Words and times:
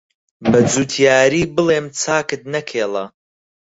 بەجوتیاری 0.51 1.41
بڵێم 1.55 1.85
چاکت 2.01 2.41
نەکێڵا 2.53 3.05